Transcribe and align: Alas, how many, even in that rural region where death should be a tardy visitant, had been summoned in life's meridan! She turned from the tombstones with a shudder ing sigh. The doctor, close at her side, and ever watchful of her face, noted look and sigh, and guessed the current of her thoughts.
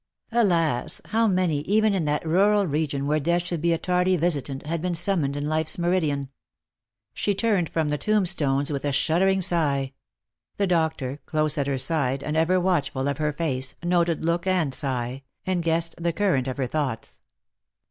Alas, 0.31 0.99
how 1.09 1.27
many, 1.27 1.59
even 1.59 1.93
in 1.93 2.05
that 2.05 2.25
rural 2.25 2.65
region 2.65 3.05
where 3.05 3.19
death 3.19 3.45
should 3.45 3.61
be 3.61 3.71
a 3.71 3.77
tardy 3.77 4.17
visitant, 4.17 4.65
had 4.65 4.81
been 4.81 4.95
summoned 4.95 5.37
in 5.37 5.45
life's 5.45 5.77
meridan! 5.77 6.29
She 7.13 7.35
turned 7.35 7.69
from 7.69 7.89
the 7.89 7.99
tombstones 7.99 8.71
with 8.71 8.83
a 8.83 8.91
shudder 8.91 9.27
ing 9.27 9.41
sigh. 9.41 9.93
The 10.57 10.65
doctor, 10.65 11.19
close 11.27 11.55
at 11.59 11.67
her 11.67 11.77
side, 11.77 12.23
and 12.23 12.35
ever 12.35 12.59
watchful 12.59 13.07
of 13.07 13.19
her 13.19 13.31
face, 13.31 13.75
noted 13.83 14.25
look 14.25 14.47
and 14.47 14.73
sigh, 14.73 15.21
and 15.45 15.61
guessed 15.61 15.93
the 16.01 16.11
current 16.13 16.47
of 16.47 16.57
her 16.57 16.65
thoughts. 16.65 17.21